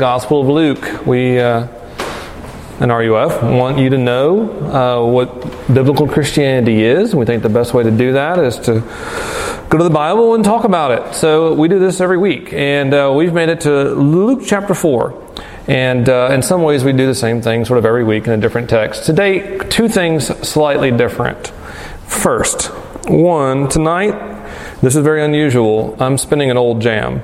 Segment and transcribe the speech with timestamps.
[0.00, 1.04] Gospel of Luke.
[1.08, 1.66] We, uh,
[2.78, 5.42] in RUF, want you to know uh, what
[5.74, 7.16] biblical Christianity is.
[7.16, 8.74] We think the best way to do that is to
[9.68, 11.16] go to the Bible and talk about it.
[11.16, 15.34] So we do this every week, and uh, we've made it to Luke chapter 4.
[15.66, 18.32] And uh, in some ways, we do the same thing sort of every week in
[18.32, 19.04] a different text.
[19.04, 21.48] Today, two things slightly different.
[22.06, 22.66] First,
[23.08, 24.14] one, tonight,
[24.80, 25.96] this is very unusual.
[25.98, 27.20] I'm spinning an old jam.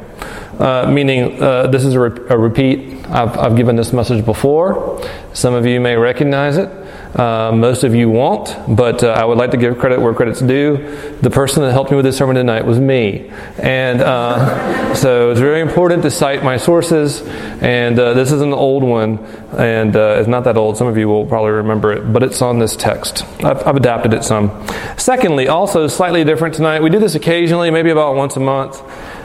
[0.59, 3.05] Uh, meaning uh, this is a, re- a repeat.
[3.09, 5.03] I've, I've, given this message before.
[5.33, 6.71] Some of you may recognize it.
[7.19, 10.41] Uh, most of you won't, but uh, I would like to give credit where credit's
[10.41, 11.17] due.
[11.23, 13.31] The person that helped me with this sermon tonight was me.
[13.59, 17.23] And uh, so it's very important to cite my sources.
[17.61, 19.19] And this is an old one,
[19.59, 20.77] and it's not that old.
[20.77, 23.25] Some of you will probably remember it, but it's on this text.
[23.45, 24.67] I've, I've adapted it some.
[24.97, 26.81] Secondly, also slightly different tonight.
[26.81, 28.81] We do this occasionally, maybe about once a month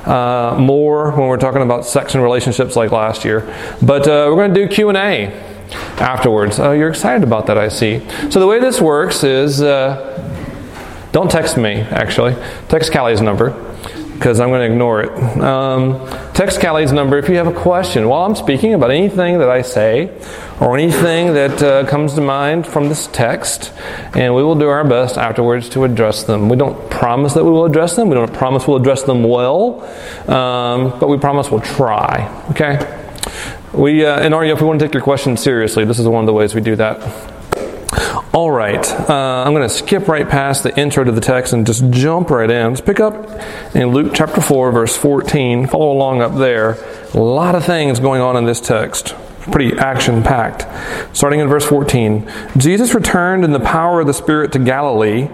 [0.05, 3.41] uh, more when we're talking about sex and relationships like last year.
[3.81, 5.27] But uh, we're going to do Q and A
[5.99, 6.59] afterwards.
[6.59, 8.01] Oh, you're excited about that, I see.
[8.29, 10.15] So the way this works is, uh,
[11.11, 11.81] don't text me.
[11.81, 12.35] Actually,
[12.67, 13.68] text Callie's number
[14.19, 15.41] because I'm going to ignore it.
[15.41, 19.49] Um, text Callie's number if you have a question while I'm speaking about anything that
[19.49, 20.11] I say
[20.59, 23.71] or anything that uh, comes to mind from this text,
[24.13, 26.49] and we will do our best afterwards to address them.
[26.49, 29.83] We don't promise that we will address them, we don't promise we'll address them well,
[30.29, 32.27] um, but we promise we'll try.
[32.51, 32.77] Okay?
[33.73, 35.85] We, uh, in RUF, we want to take your questions seriously.
[35.85, 37.38] This is one of the ways we do that.
[38.31, 41.65] All right, uh, I'm going to skip right past the intro to the text and
[41.65, 42.67] just jump right in.
[42.67, 43.15] Let's pick up
[43.73, 45.65] in Luke chapter 4, verse 14.
[45.65, 46.77] Follow along up there.
[47.15, 49.15] A lot of things going on in this text.
[49.51, 50.67] Pretty action packed.
[51.17, 55.27] Starting in verse 14 Jesus returned in the power of the Spirit to Galilee,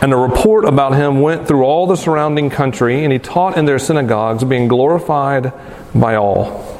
[0.00, 3.64] and a report about him went through all the surrounding country, and he taught in
[3.64, 5.52] their synagogues, being glorified
[5.92, 6.79] by all.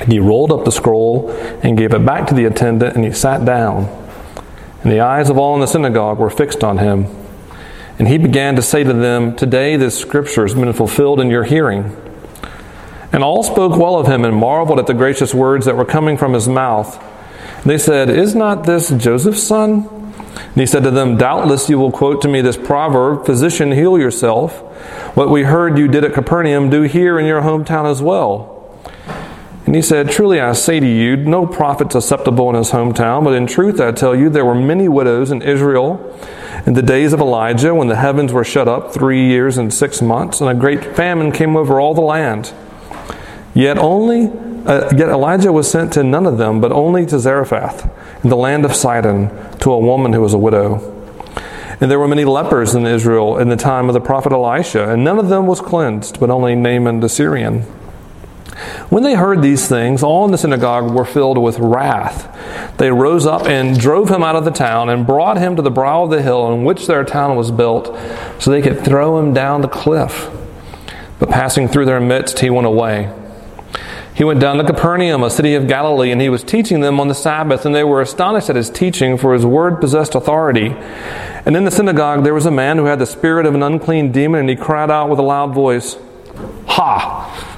[0.00, 1.30] And he rolled up the scroll
[1.62, 3.86] and gave it back to the attendant, and he sat down.
[4.82, 7.06] And the eyes of all in the synagogue were fixed on him.
[7.98, 11.44] And he began to say to them, Today this scripture has been fulfilled in your
[11.44, 11.96] hearing.
[13.12, 16.16] And all spoke well of him and marveled at the gracious words that were coming
[16.16, 17.02] from his mouth.
[17.56, 19.88] And they said, Is not this Joseph's son?
[20.36, 23.98] And he said to them, Doubtless you will quote to me this proverb, Physician, heal
[23.98, 24.60] yourself.
[25.16, 28.57] What we heard you did at Capernaum, do here in your hometown as well.
[29.68, 33.34] And he said, Truly I say to you, no prophet's acceptable in his hometown, but
[33.34, 36.18] in truth I tell you, there were many widows in Israel
[36.64, 40.00] in the days of Elijah when the heavens were shut up three years and six
[40.00, 42.54] months, and a great famine came over all the land.
[43.52, 44.28] Yet only,
[44.64, 47.90] uh, yet Elijah was sent to none of them, but only to Zarephath
[48.24, 49.28] in the land of Sidon,
[49.58, 50.76] to a woman who was a widow.
[51.78, 55.04] And there were many lepers in Israel in the time of the prophet Elisha, and
[55.04, 57.66] none of them was cleansed, but only Naaman the Syrian.
[58.90, 62.76] When they heard these things, all in the synagogue were filled with wrath.
[62.78, 65.70] They rose up and drove him out of the town and brought him to the
[65.70, 67.94] brow of the hill on which their town was built,
[68.38, 70.30] so they could throw him down the cliff.
[71.18, 73.12] But passing through their midst, he went away.
[74.14, 77.08] He went down to Capernaum, a city of Galilee, and he was teaching them on
[77.08, 80.74] the Sabbath, and they were astonished at his teaching, for his word possessed authority.
[81.44, 84.12] And in the synagogue there was a man who had the spirit of an unclean
[84.12, 85.96] demon, and he cried out with a loud voice,
[86.66, 87.57] Ha!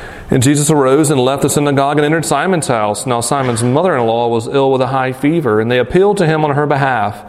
[0.31, 3.05] And Jesus arose and left the synagogue and entered Simon's house.
[3.05, 6.25] Now Simon's mother in law was ill with a high fever, and they appealed to
[6.25, 7.21] him on her behalf.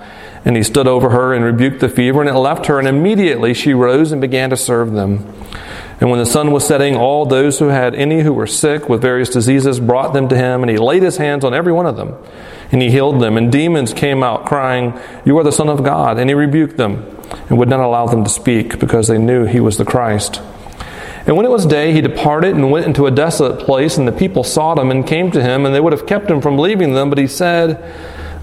[0.44, 3.54] And he stood over her and rebuked the fever, and it left her, and immediately
[3.54, 5.26] she rose and began to serve them.
[6.00, 9.02] And when the sun was setting, all those who had any who were sick with
[9.02, 11.96] various diseases brought them to him, and he laid his hands on every one of
[11.96, 12.16] them,
[12.70, 13.36] and he healed them.
[13.36, 16.18] And demons came out, crying, You are the Son of God.
[16.18, 17.04] And he rebuked them,
[17.48, 20.40] and would not allow them to speak, because they knew he was the Christ.
[21.26, 24.12] And when it was day, he departed and went into a desolate place, and the
[24.12, 26.94] people sought him and came to him, and they would have kept him from leaving
[26.94, 27.82] them, but he said,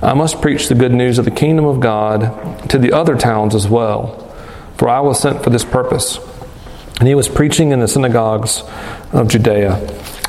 [0.01, 3.53] I must preach the good news of the kingdom of God to the other towns
[3.53, 4.33] as well,
[4.77, 6.19] for I was sent for this purpose.
[6.99, 8.63] And he was preaching in the synagogues
[9.11, 9.73] of Judea.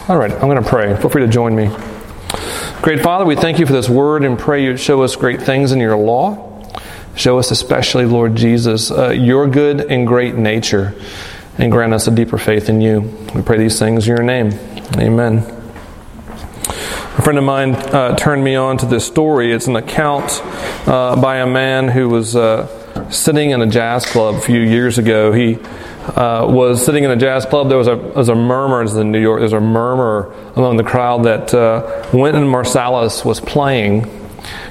[0.09, 0.97] All right, I'm going to pray.
[0.97, 1.71] Feel free to join me.
[2.83, 5.71] Great Father, we thank you for this word and pray you show us great things
[5.71, 6.47] in your law.
[7.15, 10.95] Show us, especially, Lord Jesus, uh, your good and great nature
[11.59, 13.01] and grant us a deeper faith in you.
[13.35, 14.53] We pray these things in your name.
[14.97, 15.39] Amen.
[17.19, 19.53] A friend of mine uh, turned me on to this story.
[19.53, 20.41] It's an account
[20.87, 24.99] uh, by a man who was uh, sitting in a jazz club a few years
[24.99, 25.33] ago.
[25.33, 27.69] He uh, was sitting in a jazz club.
[27.69, 29.41] There was a, there was a murmur in New York.
[29.41, 34.20] There's a murmur among the crowd that uh, Wynton Marsalis was playing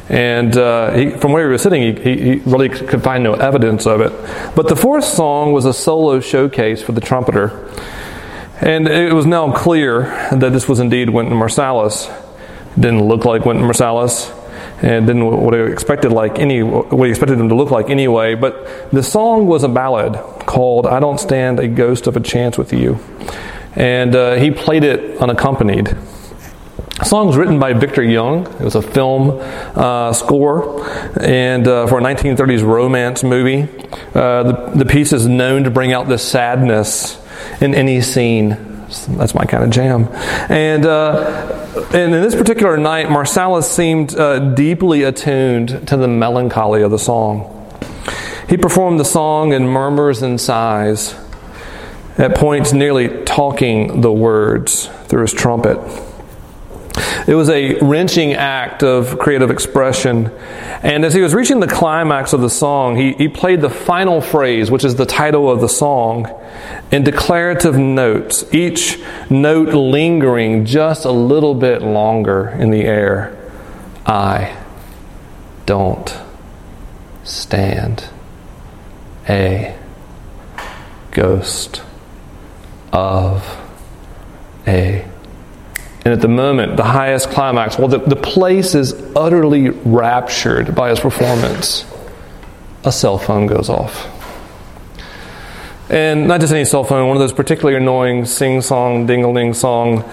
[0.10, 3.86] and uh, he, from where he was sitting, he, he, really could find no evidence
[3.86, 4.12] of it.
[4.56, 7.72] But the fourth song was a solo showcase for the trumpeter.
[8.60, 10.02] And it was now clear
[10.32, 12.10] that this was indeed Wynton Marsalis.
[12.76, 14.36] It didn't look like Wynton Marsalis,
[14.82, 18.36] and didn't what he expected like any what he expected him to look like anyway.
[18.36, 20.14] But the song was a ballad
[20.46, 23.00] called "I Don't Stand a Ghost of a Chance with You,"
[23.76, 25.96] and uh, he played it unaccompanied.
[27.00, 28.46] The song was written by Victor Young.
[28.46, 30.86] It was a film uh, score
[31.18, 33.70] and uh, for a 1930s romance movie.
[34.14, 37.18] Uh, the, the piece is known to bring out the sadness
[37.62, 38.50] in any scene.
[39.12, 40.10] That's my kind of jam.
[40.50, 46.82] And, uh, and in this particular night, Marsalis seemed uh, deeply attuned to the melancholy
[46.82, 47.56] of the song.
[48.50, 51.16] He performed the song in murmurs and sighs,
[52.18, 55.78] at points nearly talking the words through his trumpet.
[57.28, 60.32] It was a wrenching act of creative expression.
[60.82, 64.22] And as he was reaching the climax of the song, he, he played the final
[64.22, 66.28] phrase, which is the title of the song,
[66.92, 69.00] in declarative notes, each
[69.30, 73.36] note lingering just a little bit longer in the air.
[74.06, 74.58] I
[75.66, 76.18] don't
[77.24, 78.10] stand
[79.28, 79.78] a
[81.12, 81.84] ghost
[82.92, 83.58] of
[84.66, 85.06] a
[86.06, 90.90] and at the moment, the highest climax, well, the, the place is utterly raptured by
[90.90, 91.86] his performance.
[92.86, 94.08] A cell phone goes off.
[95.90, 99.54] And not just any cell phone, one of those particularly annoying sing song, dingle ding
[99.54, 100.04] song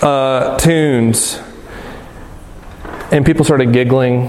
[0.00, 1.40] uh, tunes.
[3.10, 4.28] And people started giggling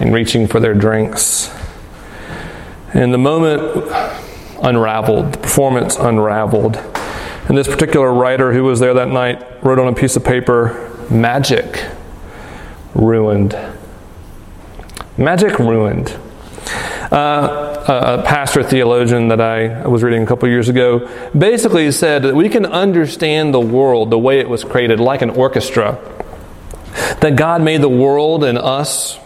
[0.00, 1.54] and reaching for their drinks.
[2.94, 3.62] And the moment
[4.60, 6.76] unraveled, the performance unraveled.
[7.48, 10.84] And this particular writer who was there that night wrote on a piece of paper,
[11.10, 11.86] Magic
[12.94, 13.56] ruined.
[15.16, 16.14] Magic ruined.
[17.10, 22.34] Uh, a pastor theologian that I was reading a couple years ago basically said that
[22.34, 25.98] we can understand the world the way it was created like an orchestra.
[27.20, 29.18] That God made the world and us,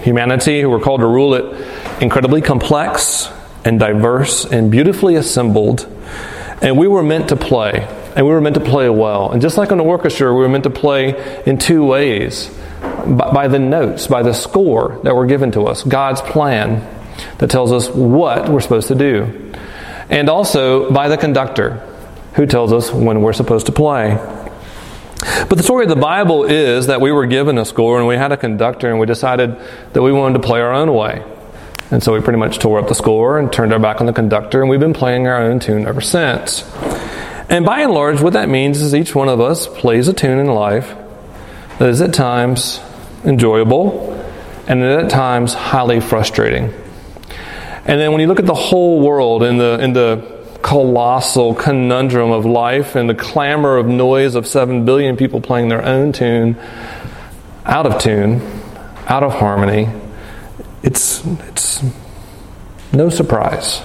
[0.00, 3.28] humanity, who were called to rule it, incredibly complex
[3.62, 5.86] and diverse and beautifully assembled
[6.62, 7.86] and we were meant to play,
[8.16, 9.32] and we were meant to play well.
[9.32, 12.50] And just like an orchestra, we were meant to play in two ways
[12.80, 16.88] by the notes, by the score that were given to us, God's plan
[17.38, 19.52] that tells us what we're supposed to do,
[20.08, 21.88] and also by the conductor
[22.34, 24.16] who tells us when we're supposed to play.
[25.48, 28.16] But the story of the Bible is that we were given a score and we
[28.16, 29.56] had a conductor and we decided
[29.92, 31.22] that we wanted to play our own way.
[31.92, 34.14] And so we pretty much tore up the score and turned our back on the
[34.14, 36.64] conductor, and we've been playing our own tune ever since.
[37.50, 40.38] And by and large, what that means is each one of us plays a tune
[40.38, 40.96] in life
[41.78, 42.80] that is at times
[43.26, 44.10] enjoyable
[44.66, 46.72] and at times highly frustrating.
[47.84, 52.30] And then when you look at the whole world in the, in the colossal conundrum
[52.30, 56.56] of life and the clamor of noise of 7 billion people playing their own tune,
[57.66, 58.40] out of tune,
[59.08, 59.88] out of harmony,
[60.82, 61.84] it's, it's
[62.92, 63.82] no surprise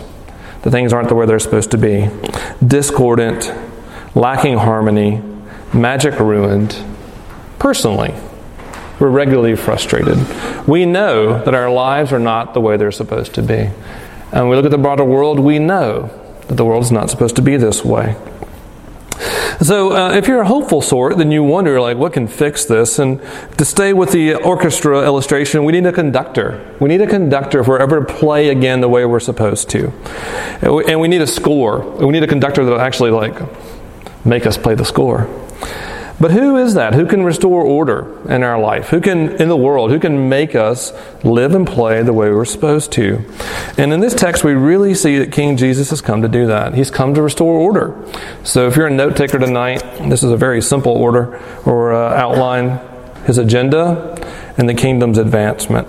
[0.62, 2.10] that things aren't the way they're supposed to be.
[2.66, 3.52] Discordant,
[4.16, 5.22] lacking harmony,
[5.74, 6.76] magic ruined.
[7.60, 8.14] Personally,
[9.00, 10.18] we're regularly frustrated.
[10.68, 13.70] We know that our lives are not the way they're supposed to be.
[14.32, 16.10] And we look at the broader world, we know
[16.48, 18.16] that the world is not supposed to be this way.
[19.60, 23.00] So, uh, if you're a hopeful sort, then you wonder, like, what can fix this?
[23.00, 23.20] And
[23.58, 26.76] to stay with the orchestra illustration, we need a conductor.
[26.80, 29.92] We need a conductor if we're ever to play again the way we're supposed to.
[30.62, 31.80] And we need a score.
[31.98, 33.36] We need a conductor that will actually, like,
[34.24, 35.28] make us play the score.
[36.20, 36.96] But who is that?
[36.96, 38.90] Who can restore order in our life?
[38.90, 40.92] Who can, in the world, who can make us
[41.24, 43.24] live and play the way we're supposed to?
[43.78, 46.74] And in this text, we really see that King Jesus has come to do that.
[46.74, 47.96] He's come to restore order.
[48.44, 52.16] So if you're a note taker tonight, this is a very simple order or uh,
[52.16, 52.80] outline
[53.26, 54.16] his agenda
[54.58, 55.88] and the kingdom's advancement.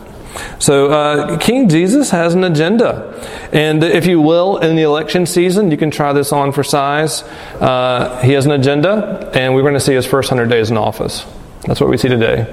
[0.58, 3.14] So, uh, King Jesus has an agenda.
[3.52, 7.22] And if you will, in the election season, you can try this on for size.
[7.22, 10.76] Uh, he has an agenda, and we're going to see his first 100 days in
[10.76, 11.24] office.
[11.66, 12.46] That's what we see today.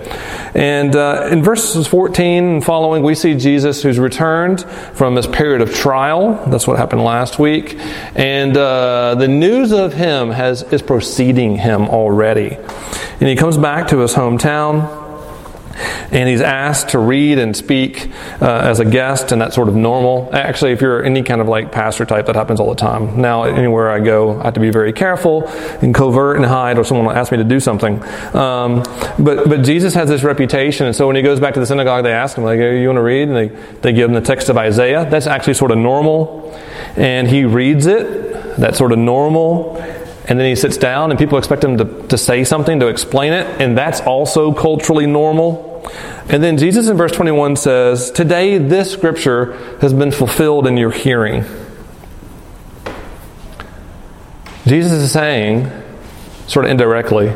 [0.56, 4.63] And uh, in verses 14 and following, we see Jesus who's returned
[4.94, 6.44] from this period of trial.
[6.48, 7.75] That's what happened last week.
[8.15, 12.58] And uh, the news of him has, is proceeding him already.
[13.20, 15.05] And he comes back to his hometown
[16.12, 18.10] and he's asked to read and speak
[18.41, 20.29] uh, as a guest, and that's sort of normal.
[20.34, 23.20] Actually, if you're any kind of like pastor type, that happens all the time.
[23.22, 25.48] Now, anywhere I go, I have to be very careful
[25.82, 28.01] and covert and hide, or someone will ask me to do something.
[28.36, 28.84] Um,
[29.20, 32.03] but but Jesus has this reputation, and so when he goes back to the synagogue,
[32.03, 33.48] they ask him like, hey, "You want to read?" And they
[33.82, 35.08] they give him the text of Isaiah.
[35.10, 36.58] That's actually sort of normal,
[36.96, 38.58] and he reads it.
[38.58, 39.75] That's sort of normal
[40.27, 43.34] and then he sits down and people expect him to, to say something to explain
[43.34, 45.88] it, and that's also culturally normal.
[46.29, 50.91] And then Jesus in verse 21 says, Today this scripture has been fulfilled in your
[50.91, 51.46] hearing.
[54.65, 55.72] Jesus is saying,
[56.48, 57.32] sort of indirectly,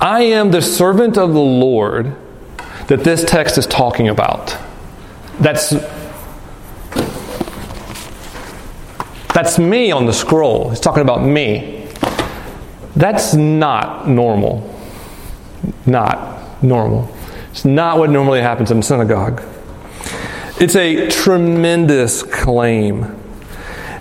[0.00, 2.14] I am the servant of the Lord
[2.88, 4.56] that this text is talking about.
[5.38, 5.72] That's
[9.42, 10.68] That's me on the scroll.
[10.68, 11.88] He's talking about me.
[12.94, 14.78] That's not normal.
[15.86, 17.10] Not normal.
[17.50, 19.42] It's not what normally happens in a synagogue.
[20.60, 23.18] It's a tremendous claim.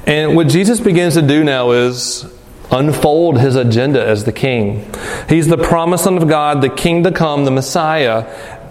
[0.05, 2.25] And what Jesus begins to do now is
[2.69, 4.93] unfold his agenda as the king.
[5.29, 8.25] He's the promised Son of God, the king to come, the Messiah.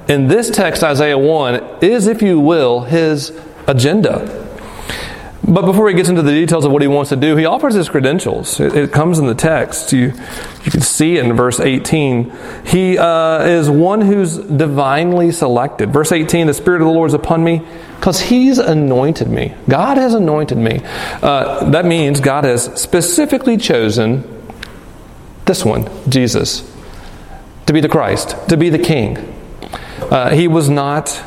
[0.06, 3.32] And this text, Isaiah 1, is, if you will, his
[3.66, 4.44] agenda.
[5.48, 7.72] But before he gets into the details of what he wants to do, he offers
[7.72, 8.60] his credentials.
[8.60, 9.94] It, it comes in the text.
[9.94, 10.12] You,
[10.62, 12.30] you can see it in verse 18.
[12.66, 15.90] He uh, is one who's divinely selected.
[15.90, 19.54] Verse 18 The Spirit of the Lord is upon me because he's anointed me.
[19.66, 20.82] God has anointed me.
[20.84, 24.24] Uh, that means God has specifically chosen
[25.46, 26.60] this one, Jesus,
[27.64, 29.16] to be the Christ, to be the King.
[29.98, 31.24] Uh, he was not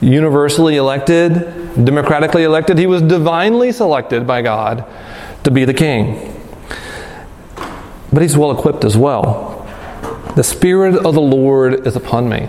[0.00, 2.78] universally elected democratically elected.
[2.78, 4.84] He was divinely selected by God
[5.44, 6.32] to be the king.
[8.12, 9.62] But he's well equipped as well.
[10.36, 12.48] The Spirit of the Lord is upon me,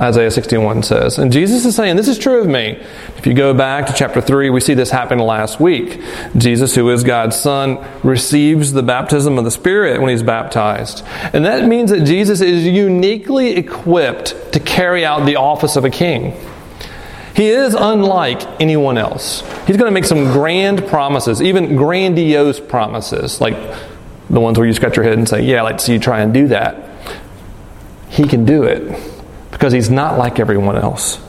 [0.00, 1.18] Isaiah 61 says.
[1.18, 2.80] And Jesus is saying, This is true of me.
[3.16, 6.00] If you go back to chapter 3, we see this happen last week.
[6.36, 11.04] Jesus, who is God's Son, receives the baptism of the Spirit when he's baptized.
[11.32, 15.90] And that means that Jesus is uniquely equipped to carry out the office of a
[15.90, 16.34] king.
[17.34, 19.40] He is unlike anyone else.
[19.66, 23.56] He's going to make some grand promises, even grandiose promises, like
[24.30, 26.20] the ones where you scratch your head and say, Yeah, I'd like see you try
[26.20, 26.90] and do that.
[28.08, 29.00] He can do it
[29.50, 31.20] because he's not like everyone else.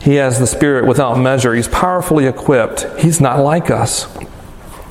[0.00, 1.54] He has the Spirit without measure.
[1.54, 2.86] He's powerfully equipped.
[2.98, 4.08] He's not like us.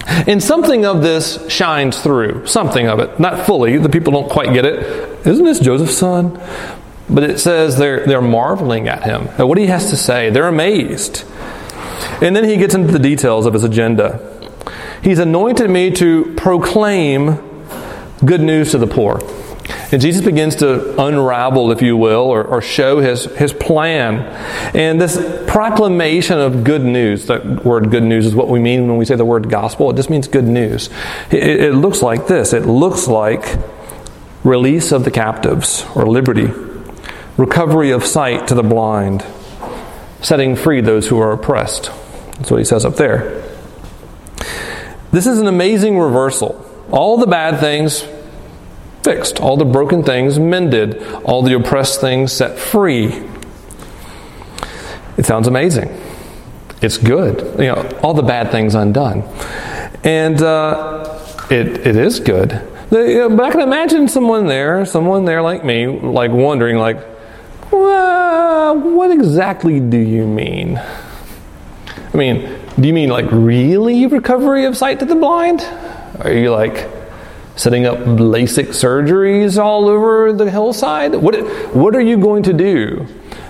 [0.08, 2.48] And something of this shines through.
[2.48, 3.20] Something of it.
[3.20, 3.78] Not fully.
[3.78, 5.28] The people don't quite get it.
[5.28, 6.40] Isn't this Joseph's son?
[7.10, 10.30] But it says they're, they're marveling at him, at what he has to say.
[10.30, 11.26] They're amazed.
[12.22, 14.26] And then he gets into the details of his agenda.
[15.02, 17.38] He's anointed me to proclaim
[18.24, 19.22] good news to the poor.
[19.92, 24.20] And Jesus begins to unravel, if you will, or, or, show his, his plan.
[24.76, 28.98] And this proclamation of good news, that word good news is what we mean when
[28.98, 29.90] we say the word gospel.
[29.90, 30.90] It just means good news.
[31.32, 33.58] It, it looks like this it looks like
[34.44, 36.52] release of the captives or liberty
[37.40, 39.26] recovery of sight to the blind,
[40.22, 41.86] setting free those who are oppressed.
[42.34, 43.42] That's what he says up there.
[45.12, 46.66] This is an amazing reversal.
[46.92, 48.06] All the bad things
[49.04, 53.24] fixed, all the broken things mended, all the oppressed things set free.
[55.18, 55.90] It sounds amazing.
[56.82, 57.40] It's good.
[57.60, 59.24] You know, all the bad things undone.
[60.04, 61.20] And uh,
[61.50, 62.50] it, it is good.
[62.90, 67.19] but I can imagine someone there, someone there like me, like wondering, like,
[67.72, 70.78] well, what exactly do you mean?
[70.78, 75.62] I mean, do you mean like really recovery of sight to the blind?
[76.22, 76.90] Are you like
[77.56, 81.14] setting up LASIK surgeries all over the hillside?
[81.16, 81.36] What,
[81.76, 83.06] what are you going to do?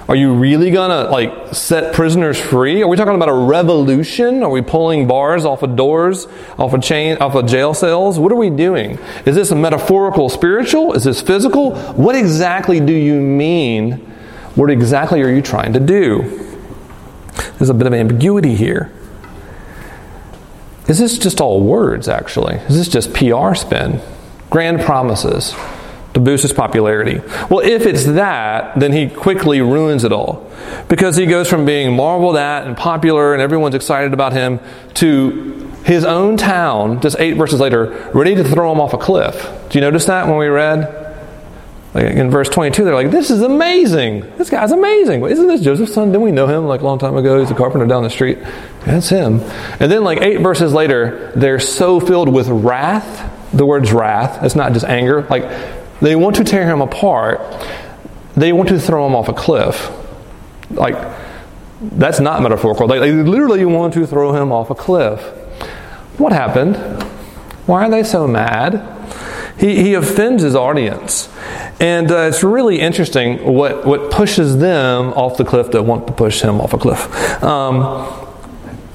[0.09, 2.81] Are you really to like set prisoners free?
[2.81, 4.41] Are we talking about a revolution?
[4.41, 6.25] Are we pulling bars off of doors,
[6.57, 8.17] off of chain, off of jail cells?
[8.17, 8.97] What are we doing?
[9.27, 10.93] Is this a metaphorical spiritual?
[10.93, 11.75] Is this physical?
[11.93, 14.08] What exactly do you mean?
[14.59, 16.21] What exactly are you trying to do?
[17.57, 18.91] There's a bit of ambiguity here.
[20.89, 22.55] Is this just all words, actually?
[22.55, 24.01] Is this just PR spin?
[24.49, 25.55] Grand promises
[26.13, 27.21] to boost his popularity.
[27.49, 30.51] Well, if it's that, then he quickly ruins it all.
[30.89, 34.59] Because he goes from being marveled at and popular and everyone's excited about him
[34.95, 39.41] to his own town, just eight verses later, ready to throw him off a cliff.
[39.69, 41.08] Do you notice that when we read?
[41.93, 44.21] Like in verse 22, they're like, This is amazing.
[44.37, 45.25] This guy's amazing.
[45.25, 46.09] Isn't this Joseph's son?
[46.09, 47.39] Didn't we know him like a long time ago?
[47.39, 48.37] He's a carpenter down the street.
[48.85, 49.41] That's him.
[49.79, 53.35] And then, like eight verses later, they're so filled with wrath.
[53.53, 54.43] The word's wrath.
[54.43, 55.23] It's not just anger.
[55.23, 55.49] Like
[55.99, 57.41] they want to tear him apart.
[58.35, 59.91] They want to throw him off a cliff.
[60.69, 60.95] Like,
[61.81, 62.87] that's not metaphorical.
[62.87, 65.19] They, they literally want to throw him off a cliff.
[66.19, 66.75] What happened?
[67.65, 68.98] Why are they so mad?
[69.59, 71.29] He, he offends his audience.
[71.79, 76.13] And uh, it's really interesting what, what pushes them off the cliff that want to
[76.13, 77.43] push him off a cliff.
[77.43, 78.27] Um,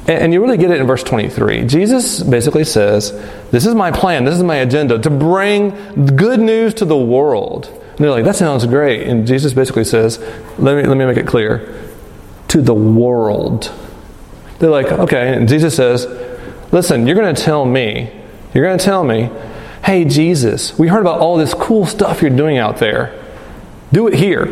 [0.07, 1.65] and you really get it in verse 23.
[1.65, 3.13] Jesus basically says,
[3.51, 5.71] This is my plan, this is my agenda, to bring
[6.17, 7.67] good news to the world.
[7.69, 9.07] And they're like, That sounds great.
[9.07, 10.19] And Jesus basically says,
[10.59, 11.75] Let me, let me make it clear
[12.49, 13.73] to the world.
[14.59, 15.35] They're like, Okay.
[15.35, 16.07] And Jesus says,
[16.71, 18.11] Listen, you're going to tell me,
[18.53, 19.31] you're going to tell me,
[19.85, 23.23] Hey, Jesus, we heard about all this cool stuff you're doing out there.
[23.93, 24.47] Do it here.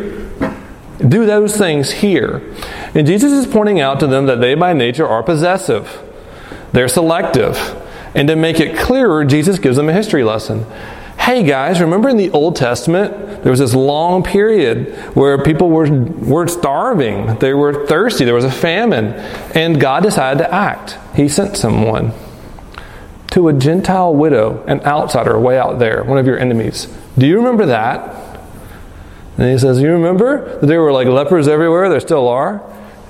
[0.99, 2.53] Do those things here.
[2.93, 5.99] And Jesus is pointing out to them that they by nature are possessive,
[6.71, 7.57] they're selective.
[8.13, 10.67] And to make it clearer, Jesus gives them a history lesson.
[11.17, 15.89] Hey guys, remember in the Old Testament, there was this long period where people were,
[15.89, 19.13] were starving, they were thirsty, there was a famine,
[19.55, 20.99] and God decided to act.
[21.15, 22.13] He sent someone
[23.33, 26.87] to a Gentile widow, an outsider way out there, one of your enemies.
[27.17, 28.39] Do you remember that?
[29.37, 31.89] And he says, You remember that there were like lepers everywhere?
[31.89, 32.61] There still are.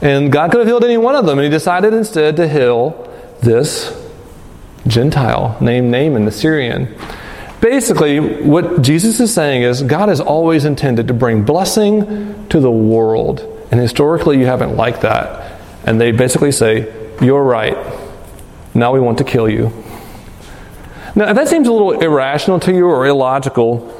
[0.01, 1.39] And God could have healed any one of them.
[1.39, 3.09] And he decided instead to heal
[3.41, 3.93] this
[4.87, 6.95] Gentile named Naaman, the Syrian.
[7.59, 12.71] Basically, what Jesus is saying is God has always intended to bring blessing to the
[12.71, 13.41] world.
[13.71, 15.59] And historically, you haven't liked that.
[15.85, 17.75] And they basically say, You're right.
[18.73, 19.82] Now we want to kill you.
[21.15, 23.95] Now, if that seems a little irrational to you or illogical,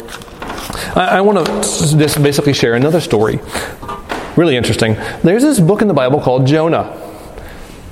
[0.96, 1.52] I, I want to
[1.98, 3.40] just basically share another story.
[4.36, 4.96] Really interesting.
[5.24, 7.00] There's this book in the Bible called Jonah.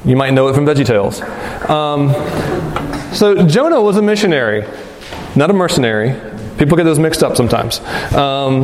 [0.04, 1.22] You might know it from VeggieTales.
[1.70, 2.14] Um,
[3.14, 4.66] so Jonah was a missionary,
[5.36, 6.20] not a mercenary.
[6.58, 7.80] People get those mixed up sometimes.
[8.14, 8.62] Um,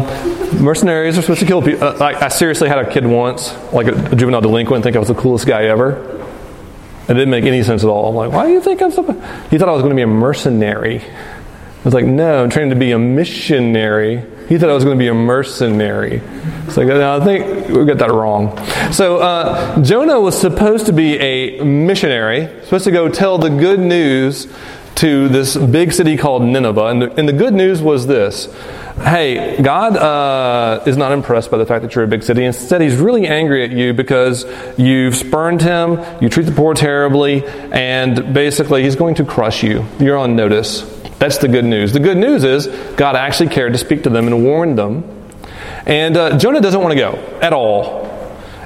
[0.63, 1.83] mercenaries are supposed to kill people.
[1.83, 4.99] Uh, I, I, seriously had a kid once, like a, a, juvenile delinquent, think I
[4.99, 6.16] was the coolest guy ever.
[7.09, 8.09] It didn't make any sense at all.
[8.09, 9.03] I'm like, why do you think I'm so?
[9.49, 11.03] He thought I was going to be a mercenary
[11.87, 14.21] I was like, no, I'm training to be a missionary.
[14.49, 16.21] He thought I was going to be a mercenary.
[16.65, 18.57] It's like, no, I think we got that wrong.
[18.91, 23.79] So uh, Jonah was supposed to be a missionary, supposed to go tell the good
[23.79, 24.53] news
[24.95, 26.87] to this big city called Nineveh.
[26.87, 28.53] And the, and the good news was this
[28.99, 32.43] hey, God uh, is not impressed by the fact that you're a big city.
[32.43, 34.45] Instead, He's really angry at you because
[34.77, 39.85] you've spurned Him, you treat the poor terribly, and basically, He's going to crush you.
[39.99, 40.81] You're on notice.
[41.19, 41.93] That's the good news.
[41.93, 45.03] The good news is God actually cared to speak to them and warn them.
[45.85, 48.06] And uh, Jonah doesn't want to go at all.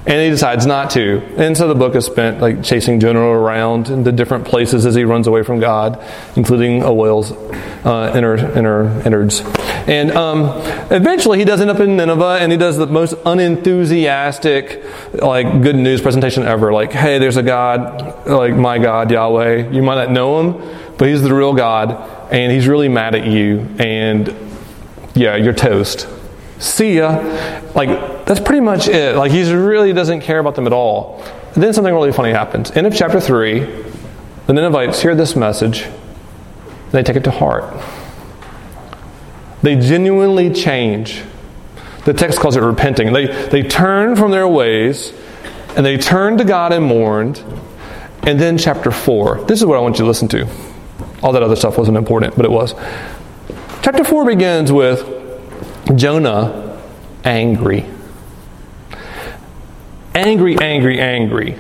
[0.04, 1.22] And he decides not to.
[1.38, 5.04] And so the book is spent like chasing Jonah around into different places as he
[5.04, 6.04] runs away from God,
[6.36, 9.42] including a whale's uh, inner, inner innards.
[9.88, 10.46] And um,
[10.92, 14.84] eventually he does end up in Nineveh and he does the most unenthusiastic,
[15.14, 16.74] like, good news presentation ever.
[16.74, 19.70] Like, hey, there's a God, like my God, Yahweh.
[19.70, 23.28] You might not know him, but he's the real God and he's really mad at
[23.28, 24.34] you, and
[25.14, 26.08] yeah, you're toast.
[26.60, 27.18] See ya.
[27.76, 27.90] Like,
[28.32, 29.18] that's pretty much it.
[29.18, 31.22] Like, he really doesn't care about them at all.
[31.54, 32.72] And then something really funny happens.
[32.72, 33.60] End of chapter 3,
[34.48, 37.66] the Ninevites hear this message, and they take it to heart.
[39.64, 41.24] They genuinely change.
[42.06, 43.12] The text calls it repenting.
[43.12, 45.12] They, they turn from their ways,
[45.76, 47.44] and they turn to God and mourned.
[48.24, 49.44] And then, chapter 4.
[49.44, 50.48] This is what I want you to listen to.
[51.22, 52.76] All that other stuff wasn't important, but it was.
[53.82, 55.06] Chapter 4 begins with
[55.98, 56.80] Jonah
[57.26, 57.86] angry.
[60.26, 61.58] Angry, angry, angry.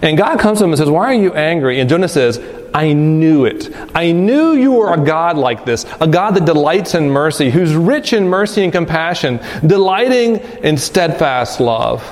[0.00, 1.80] And God comes to him and says, Why are you angry?
[1.80, 2.40] And Jonah says,
[2.74, 3.74] I knew it.
[3.94, 7.74] I knew you were a God like this, a God that delights in mercy, who's
[7.74, 12.02] rich in mercy and compassion, delighting in steadfast love.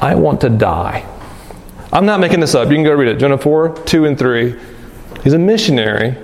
[0.00, 1.04] I want to die.
[1.92, 2.68] I'm not making this up.
[2.68, 3.18] You can go read it.
[3.18, 4.54] Jonah 4, 2, and 3.
[5.24, 6.16] He's a missionary.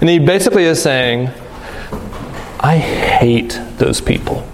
[0.00, 1.28] And he basically is saying,
[2.60, 4.46] I hate those people.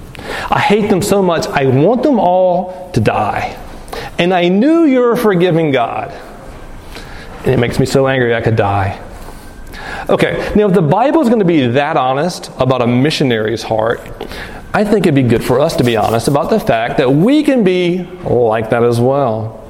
[0.51, 3.59] I hate them so much, I want them all to die.
[4.19, 6.11] And I knew you were a forgiving God.
[7.39, 9.01] And it makes me so angry I could die.
[10.09, 14.01] Okay, now if the Bible is going to be that honest about a missionary's heart,
[14.73, 17.43] I think it'd be good for us to be honest about the fact that we
[17.43, 19.63] can be like that as well.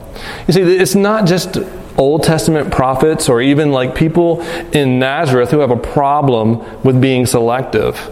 [0.46, 1.58] You see, it's not just
[1.96, 4.40] Old Testament prophets or even like people
[4.72, 8.10] in Nazareth who have a problem with being selective.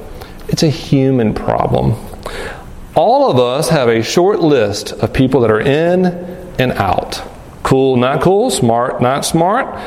[0.48, 1.94] It's a human problem.
[2.94, 6.04] All of us have a short list of people that are in
[6.58, 7.22] and out.
[7.62, 9.80] Cool, not cool, smart, not smart,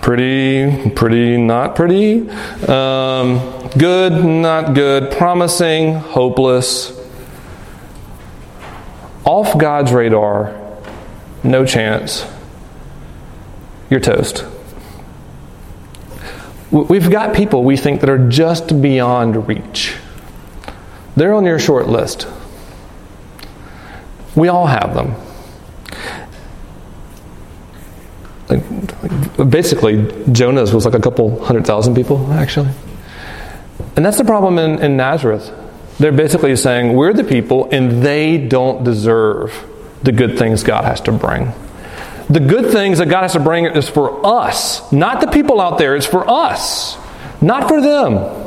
[0.00, 2.30] pretty, pretty, not pretty,
[2.66, 3.38] um,
[3.76, 6.92] good, not good, promising, hopeless.
[9.24, 10.56] Off God's radar,
[11.42, 12.24] no chance.
[13.90, 14.44] You're toast.
[16.70, 19.96] We've got people we think that are just beyond reach.
[21.16, 22.28] They're on your short list.
[24.34, 25.14] We all have them.
[29.48, 32.70] Basically, Jonah's was like a couple hundred thousand people, actually.
[33.96, 35.50] And that's the problem in, in Nazareth.
[35.98, 39.52] They're basically saying, we're the people, and they don't deserve
[40.02, 41.52] the good things God has to bring.
[42.28, 45.78] The good things that God has to bring is for us, not the people out
[45.78, 46.98] there, it's for us,
[47.40, 48.45] not for them.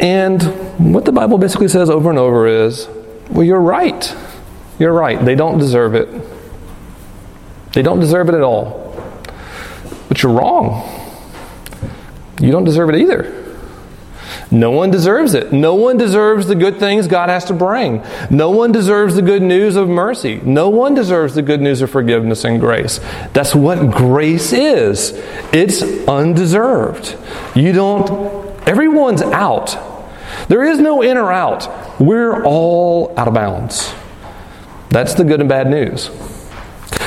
[0.00, 0.42] And
[0.92, 2.88] what the Bible basically says over and over is
[3.30, 4.14] well, you're right.
[4.78, 5.22] You're right.
[5.24, 6.08] They don't deserve it.
[7.72, 8.94] They don't deserve it at all.
[10.08, 10.88] But you're wrong.
[12.40, 13.42] You don't deserve it either.
[14.50, 15.52] No one deserves it.
[15.52, 18.04] No one deserves the good things God has to bring.
[18.30, 20.40] No one deserves the good news of mercy.
[20.44, 23.00] No one deserves the good news of forgiveness and grace.
[23.32, 25.12] That's what grace is.
[25.52, 27.16] It's undeserved.
[27.56, 29.78] You don't, everyone's out.
[30.48, 32.00] There is no in or out.
[32.00, 33.92] We're all out of bounds.
[34.90, 36.10] That's the good and bad news.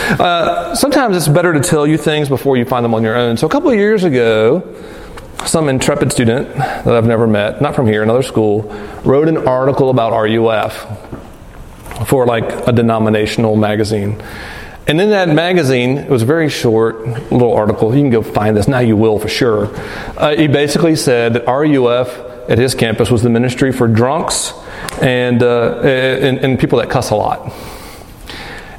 [0.10, 3.38] Uh, sometimes it's better to tell you things before you find them on your own.
[3.38, 4.76] So a couple of years ago,
[5.46, 8.64] some intrepid student that I've never met, not from here, another school,
[9.04, 14.22] wrote an article about RUF for like a denominational magazine.
[14.90, 17.96] And in that magazine, it was a very short little article.
[17.96, 18.68] You can go find this.
[18.68, 19.70] Now you will for sure.
[20.18, 22.10] Uh, he basically said that RUF
[22.50, 24.52] at his campus was the ministry for drunks
[25.00, 27.54] and, uh, and, and people that cuss a lot.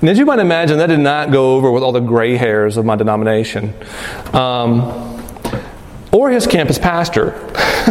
[0.01, 2.77] And as you might imagine, that did not go over with all the gray hairs
[2.77, 3.73] of my denomination.
[4.33, 5.23] Um,
[6.11, 7.38] or his campus pastor.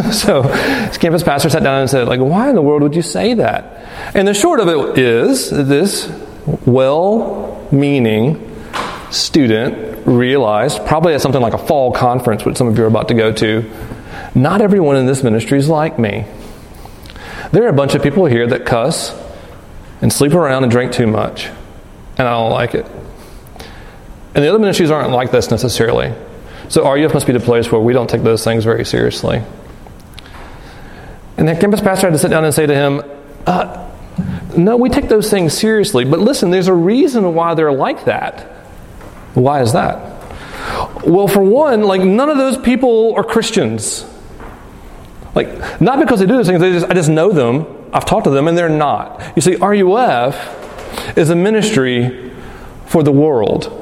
[0.12, 3.00] so his campus pastor sat down and said, like, why in the world would you
[3.00, 4.12] say that?
[4.14, 6.12] And the short of it is this
[6.66, 8.46] well-meaning
[9.10, 13.08] student realized, probably at something like a fall conference, which some of you are about
[13.08, 13.70] to go to,
[14.34, 16.24] not everyone in this ministry is like me.
[17.52, 19.14] There are a bunch of people here that cuss
[20.00, 21.46] and sleep around and drink too much,
[22.16, 22.86] and I don't like it.
[24.34, 26.14] And the other ministries aren't like this necessarily.
[26.68, 29.42] So RUF must be the place where we don't take those things very seriously.
[31.36, 33.02] And the campus pastor had to sit down and say to him,
[33.46, 33.89] uh,
[34.56, 38.42] No, we take those things seriously, but listen, there's a reason why they're like that.
[39.34, 39.98] Why is that?
[41.04, 44.04] Well, for one, like none of those people are Christians.
[45.34, 48.24] Like, not because they do those things, they just, I just know them, I've talked
[48.24, 49.32] to them, and they're not.
[49.36, 52.32] You see, RUF is a ministry
[52.86, 53.79] for the world.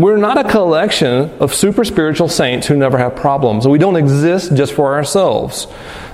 [0.00, 3.68] We're not a collection of super spiritual saints who never have problems.
[3.68, 5.66] We don't exist just for ourselves.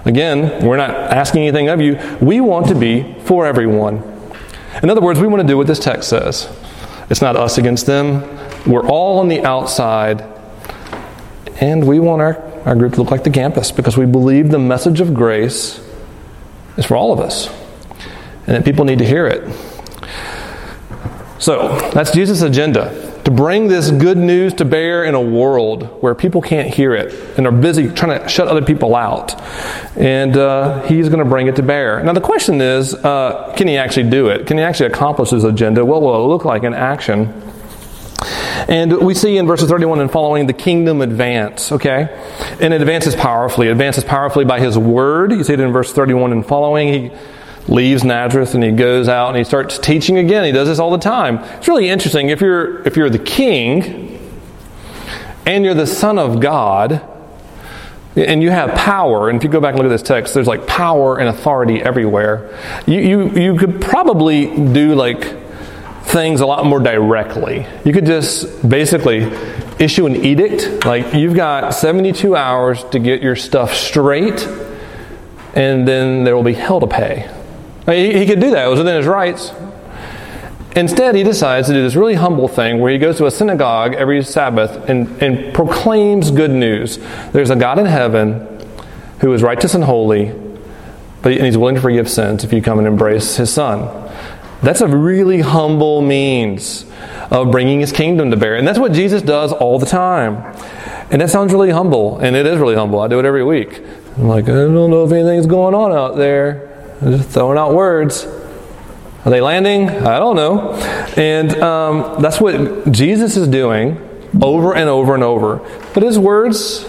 [0.04, 1.96] Again, we're not asking anything of you.
[2.20, 4.02] We want to be for everyone.
[4.82, 6.50] In other words, we want to do what this text says.
[7.10, 8.22] It's not us against them.
[8.66, 10.24] We're all on the outside,
[11.60, 14.58] and we want our our group to look like the campus because we believe the
[14.58, 15.80] message of grace
[16.76, 17.48] is for all of us
[18.48, 19.48] and that people need to hear it.
[21.38, 26.14] So, that's Jesus' agenda to bring this good news to bear in a world where
[26.14, 29.34] people can't hear it and are busy trying to shut other people out.
[29.96, 32.00] And uh, he's going to bring it to bear.
[32.04, 34.46] Now, the question is uh, can he actually do it?
[34.46, 35.84] Can he actually accomplish his agenda?
[35.84, 37.42] What will it look like in action?
[38.68, 42.16] And we see in verses 31 and following the kingdom advance, okay?
[42.60, 43.66] And it advances powerfully.
[43.66, 45.32] It advances powerfully by his word.
[45.32, 46.92] You see it in verse 31 and following.
[46.92, 47.10] He
[47.68, 50.44] leaves Nazareth and he goes out and he starts teaching again.
[50.44, 51.38] He does this all the time.
[51.56, 54.18] It's really interesting if you're if you're the king
[55.44, 57.02] and you're the son of God
[58.16, 60.46] and you have power, and if you go back and look at this text, there's
[60.46, 62.58] like power and authority everywhere.
[62.86, 65.44] You you you could probably do like
[66.04, 67.66] things a lot more directly.
[67.84, 69.24] You could just basically
[69.78, 74.46] issue an edict, like you've got 72 hours to get your stuff straight,
[75.54, 77.30] and then there will be hell to pay.
[77.86, 79.52] He, he could do that, it was within his rights.
[80.76, 83.94] Instead, he decides to do this really humble thing where he goes to a synagogue
[83.94, 86.98] every Sabbath and, and proclaims good news.
[87.32, 88.46] There's a God in heaven
[89.20, 90.34] who is righteous and holy,
[91.22, 94.12] but he, and he's willing to forgive sins if you come and embrace his son.
[94.62, 96.84] That's a really humble means
[97.30, 98.56] of bringing his kingdom to bear.
[98.56, 100.36] And that's what Jesus does all the time.
[101.10, 103.00] And that sounds really humble, and it is really humble.
[103.00, 103.80] I do it every week.
[104.16, 106.65] I'm like, I don't know if anything's going on out there.
[107.00, 108.26] Just throwing out words.
[109.24, 109.90] Are they landing?
[109.90, 110.72] I don't know.
[111.16, 113.98] And um, that's what Jesus is doing
[114.40, 115.56] over and over and over.
[115.94, 116.86] But his words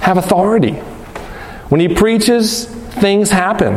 [0.00, 0.72] have authority.
[1.70, 3.74] When he preaches, things happen.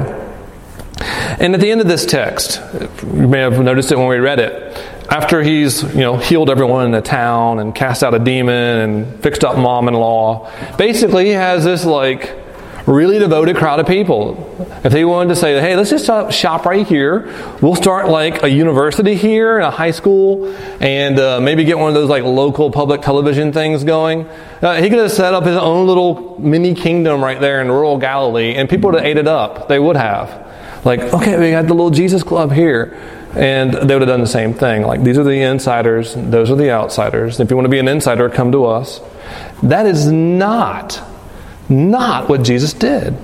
[1.39, 2.61] And at the end of this text,
[3.03, 4.77] you may have noticed it when we read it.
[5.09, 9.23] After he's, you know, healed everyone in the town and cast out a demon and
[9.23, 12.44] fixed up mom-in-law, basically he has this like
[12.85, 14.35] really devoted crowd of people.
[14.83, 18.49] If they wanted to say, hey, let's just shop right here, we'll start like a
[18.49, 20.47] university here and a high school
[20.79, 24.27] and uh, maybe get one of those like local public television things going.
[24.61, 27.97] Uh, he could have set up his own little mini kingdom right there in rural
[27.97, 29.67] Galilee and people would have ate it up.
[29.67, 30.45] They would have.
[30.85, 32.95] Like, okay, we got the little Jesus club here.
[33.35, 34.83] And they would have done the same thing.
[34.83, 37.41] Like, these are the insiders, those are the outsiders.
[37.41, 39.01] If you want to be an insider, come to us.
[39.61, 41.03] That is not
[41.69, 43.17] not what Jesus did.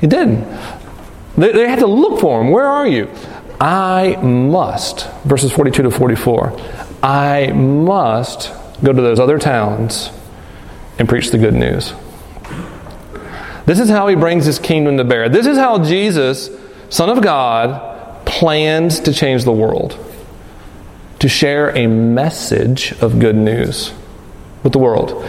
[0.00, 0.44] He didn't.
[1.36, 2.50] They, they had to look for him.
[2.50, 3.10] Where are you?
[3.60, 6.58] I must, verses 42 to 44,
[7.02, 10.10] I must go to those other towns
[10.98, 11.92] and preach the good news.
[13.66, 15.28] This is how he brings his kingdom to bear.
[15.28, 16.50] This is how Jesus,
[16.90, 19.98] Son of God, plans to change the world.
[21.20, 23.94] To share a message of good news
[24.62, 25.26] with the world.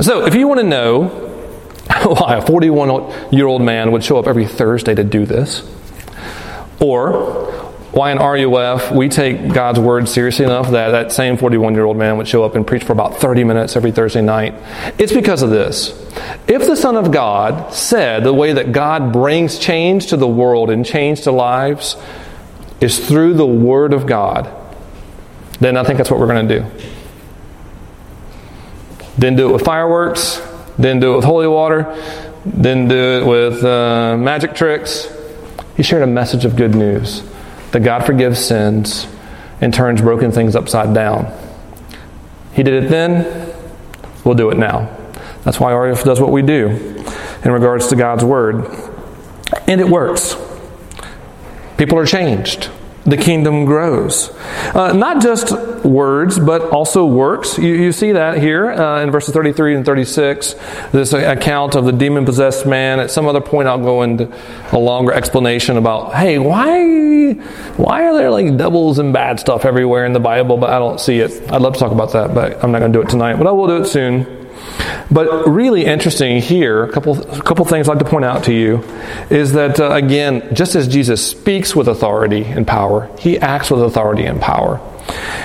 [0.00, 1.25] So, if you want to know
[1.88, 5.62] why a 41 year old man would show up every Thursday to do this.
[6.80, 7.52] Or
[7.92, 11.96] why in RUF we take God's word seriously enough that that same 41 year old
[11.96, 14.54] man would show up and preach for about 30 minutes every Thursday night.
[14.98, 15.90] It's because of this.
[16.46, 20.70] If the Son of God said the way that God brings change to the world
[20.70, 21.96] and change to lives
[22.82, 24.50] is through the Word of God,
[25.60, 26.66] then I think that's what we're going to do.
[29.16, 30.42] Then do it with fireworks,
[30.76, 31.84] didn't do it with holy water.
[32.44, 35.08] Didn't do it with uh, magic tricks.
[35.76, 37.22] He shared a message of good news
[37.72, 39.06] that God forgives sins
[39.60, 41.32] and turns broken things upside down.
[42.52, 43.54] He did it then,
[44.24, 44.94] we'll do it now.
[45.44, 46.68] That's why RUF does what we do
[47.44, 48.66] in regards to God's Word.
[49.66, 50.36] And it works.
[51.76, 52.70] People are changed
[53.06, 54.30] the kingdom grows.
[54.74, 55.52] Uh, not just
[55.84, 57.56] words, but also works.
[57.56, 60.54] You, you see that here uh, in verses 33 and 36,
[60.90, 62.98] this account of the demon possessed man.
[62.98, 64.32] At some other point, I'll go into
[64.72, 67.34] a longer explanation about, hey, why,
[67.76, 71.00] why are there like devils and bad stuff everywhere in the Bible, but I don't
[71.00, 71.30] see it?
[71.52, 73.46] I'd love to talk about that, but I'm not going to do it tonight, but
[73.46, 74.35] I will do it soon.
[75.10, 78.52] But really interesting here, a couple, a couple things I'd like to point out to
[78.52, 78.82] you
[79.30, 83.82] is that, uh, again, just as Jesus speaks with authority and power, he acts with
[83.82, 84.80] authority and power.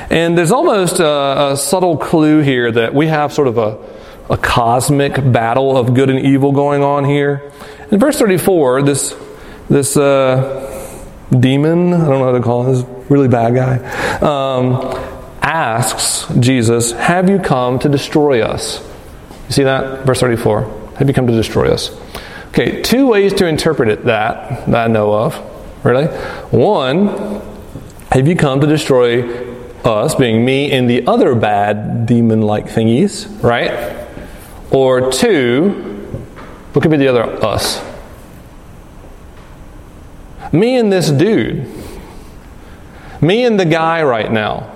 [0.10, 3.78] And there's almost a, a subtle clue here that we have sort of a,
[4.34, 7.52] a cosmic battle of good and evil going on here.
[7.92, 9.16] In verse 34, this,
[9.70, 10.98] this uh,
[11.30, 13.78] demon, I don't know how to call him, this really bad guy,
[14.22, 14.74] um,
[15.42, 18.88] asks Jesus, Have you come to destroy us?
[19.52, 20.06] You see that?
[20.06, 20.94] Verse 34.
[20.96, 21.92] Have you come to destroy us?
[22.52, 25.36] Okay, two ways to interpret it that, that I know of.
[25.84, 26.06] Really?
[26.06, 27.42] One,
[28.14, 29.30] have you come to destroy
[29.84, 34.08] us, being me and the other bad demon like thingies, right?
[34.72, 35.72] Or two,
[36.72, 37.84] what could be the other us?
[40.54, 41.70] Me and this dude.
[43.20, 44.74] Me and the guy right now.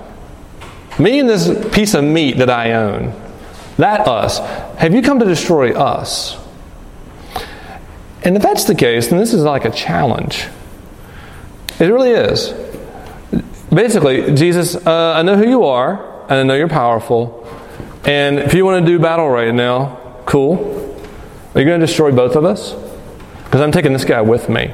[0.99, 3.21] Me and this piece of meat that I own.
[3.77, 4.39] That us.
[4.77, 6.37] Have you come to destroy us?
[8.23, 10.47] And if that's the case, then this is like a challenge.
[11.79, 12.53] It really is.
[13.73, 17.45] Basically, Jesus, uh, I know who you are, and I know you're powerful.
[18.05, 20.57] And if you want to do battle right now, cool.
[21.53, 22.73] Are you going to destroy both of us?
[23.43, 24.73] Because I'm taking this guy with me.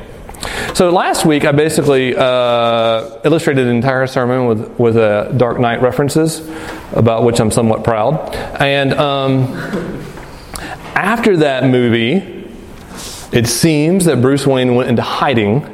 [0.74, 5.82] So last week I basically uh, illustrated an entire sermon with with uh, Dark Knight
[5.82, 6.48] references,
[6.94, 8.36] about which I'm somewhat proud.
[8.60, 9.44] And um,
[10.96, 12.48] after that movie,
[13.32, 15.66] it seems that Bruce Wayne went into hiding.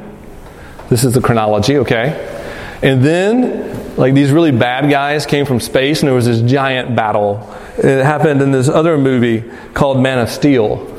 [0.88, 2.36] This is the chronology, okay?
[2.82, 6.94] And then, like these really bad guys came from space, and there was this giant
[6.96, 7.48] battle.
[7.76, 10.97] It happened in this other movie called Man of Steel.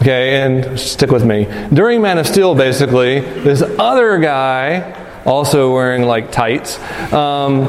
[0.00, 1.48] Okay, and stick with me.
[1.72, 6.78] During Man of Steel, basically, this other guy, also wearing like tights,
[7.12, 7.64] um,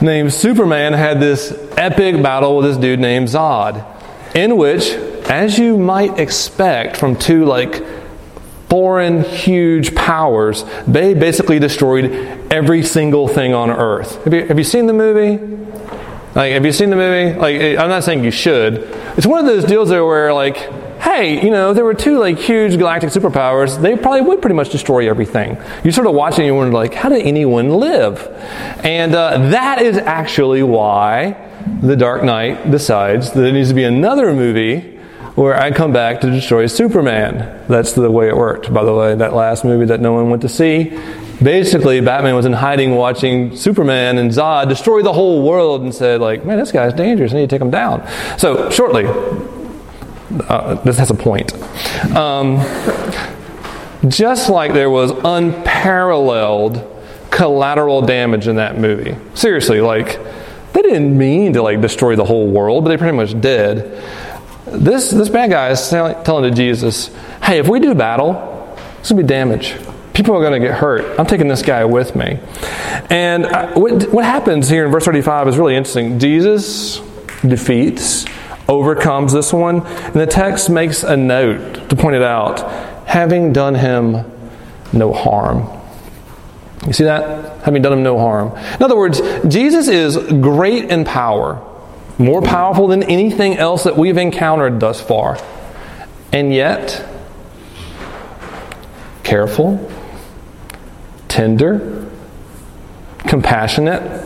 [0.00, 3.84] named Superman, had this epic battle with this dude named Zod,
[4.34, 4.88] in which,
[5.28, 7.84] as you might expect from two like
[8.70, 12.06] foreign huge powers, they basically destroyed
[12.50, 14.24] every single thing on Earth.
[14.24, 15.36] Have you, have you seen the movie?
[16.34, 17.38] Like, have you seen the movie?
[17.38, 18.78] Like, I'm not saying you should.
[19.16, 20.56] It's one of those deals there where, like,
[21.04, 24.70] hey, you know, there were two like huge galactic superpowers, they probably would pretty much
[24.70, 25.58] destroy everything.
[25.84, 28.26] You sort of watch it and you wonder, like, how did anyone live?
[28.82, 31.36] And uh, that is actually why
[31.82, 34.92] the Dark Knight decides that there needs to be another movie
[35.34, 37.64] where I come back to destroy Superman.
[37.68, 39.14] That's the way it worked, by the way.
[39.14, 40.98] That last movie that no one went to see.
[41.42, 46.20] Basically, Batman was in hiding watching Superman and Zod destroy the whole world and said,
[46.20, 47.32] like, man, this guy's dangerous.
[47.32, 48.06] I need to take him down.
[48.38, 49.04] So, shortly,
[50.48, 51.52] uh, this has a point.
[52.14, 52.58] Um,
[54.08, 56.90] just like there was unparalleled
[57.30, 59.16] collateral damage in that movie.
[59.34, 60.18] Seriously, like
[60.72, 64.02] they didn't mean to like destroy the whole world, but they pretty much did.
[64.66, 67.10] This this bad guy is telling to Jesus,
[67.42, 68.32] "Hey, if we do battle,
[68.96, 69.76] there's gonna be damage.
[70.14, 71.18] People are going to get hurt.
[71.18, 72.38] I'm taking this guy with me."
[73.10, 76.18] And uh, what what happens here in verse 35 is really interesting.
[76.18, 77.00] Jesus
[77.46, 78.24] defeats
[78.68, 79.86] overcomes this one.
[79.86, 84.30] And the text makes a note to point it out having done him
[84.92, 85.68] no harm.
[86.86, 87.62] You see that?
[87.62, 88.56] Having done him no harm.
[88.74, 91.62] In other words, Jesus is great in power,
[92.18, 95.38] more powerful than anything else that we've encountered thus far.
[96.32, 97.06] And yet,
[99.22, 99.90] careful,
[101.28, 102.10] tender,
[103.20, 104.23] compassionate,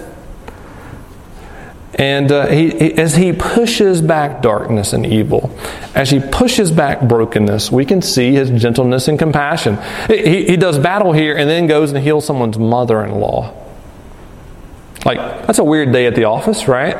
[1.98, 5.50] and uh, he, he, as he pushes back darkness and evil,
[5.94, 9.78] as he pushes back brokenness, we can see his gentleness and compassion.
[10.06, 13.52] He, he does battle here and then goes and heals someone's mother in law.
[15.04, 16.96] Like, that's a weird day at the office, right?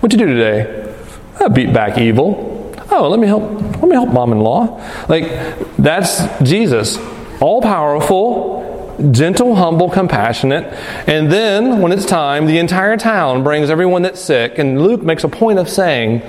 [0.00, 0.94] What'd you do today?
[1.40, 2.74] I beat back evil.
[2.90, 3.42] Oh, let me help.
[3.42, 5.06] Let me help mom-in-law.
[5.08, 6.98] Like that's Jesus,
[7.40, 8.67] all powerful,
[9.10, 10.64] gentle, humble, compassionate.
[11.06, 14.58] And then, when it's time, the entire town brings everyone that's sick.
[14.58, 16.22] And Luke makes a point of saying,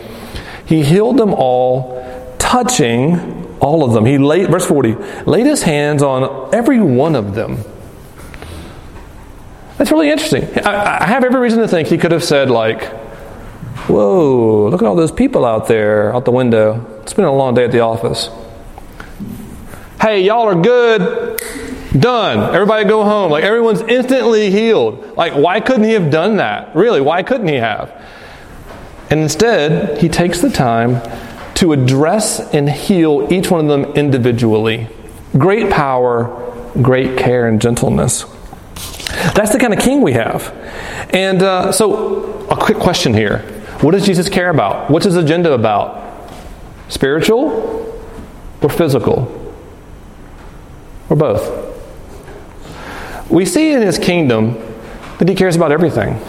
[0.65, 4.05] He healed them all, touching all of them.
[4.05, 7.63] He laid, verse 40, laid his hands on every one of them.
[9.77, 10.43] That's really interesting.
[10.65, 12.83] I, I have every reason to think he could have said, like,
[13.87, 16.85] Whoa, look at all those people out there out the window.
[17.01, 18.29] It's been a long day at the office.
[19.99, 21.41] Hey, y'all are good.
[21.97, 22.53] Done.
[22.53, 23.31] Everybody go home.
[23.31, 25.17] Like everyone's instantly healed.
[25.17, 26.75] Like, why couldn't he have done that?
[26.75, 27.91] Really, why couldn't he have?
[29.09, 31.01] And instead, he takes the time
[31.55, 34.87] to address and heal each one of them individually.
[35.37, 38.23] Great power, great care, and gentleness.
[39.33, 40.53] That's the kind of king we have.
[41.09, 43.39] And uh, so, a quick question here
[43.81, 44.91] What does Jesus care about?
[44.91, 46.31] What's his agenda about?
[46.87, 47.99] Spiritual
[48.61, 49.35] or physical?
[51.09, 51.68] Or both?
[53.29, 54.57] We see in his kingdom
[55.19, 56.19] that he cares about everything.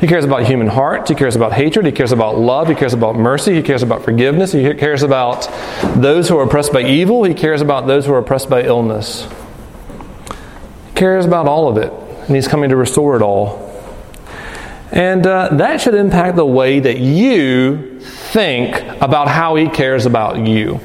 [0.00, 1.08] He cares about human hearts.
[1.08, 1.86] He cares about hatred.
[1.86, 2.68] He cares about love.
[2.68, 3.54] He cares about mercy.
[3.54, 4.52] He cares about forgiveness.
[4.52, 5.48] He cares about
[5.96, 7.24] those who are oppressed by evil.
[7.24, 9.26] He cares about those who are oppressed by illness.
[10.88, 11.92] He cares about all of it,
[12.26, 13.60] and He's coming to restore it all.
[14.90, 20.38] And uh, that should impact the way that you think about how He cares about
[20.38, 20.80] you.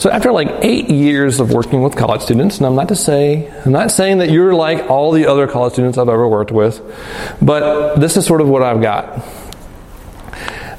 [0.00, 3.52] So after like eight years of working with college students, and I'm not to say,
[3.66, 6.80] I'm not saying that you're like all the other college students I've ever worked with,
[7.42, 9.22] but this is sort of what I've got.